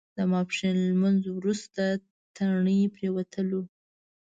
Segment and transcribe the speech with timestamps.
[0.17, 1.83] د ماسپښین لمونځ وروسته
[2.35, 3.61] تڼۍ پرېوتلو.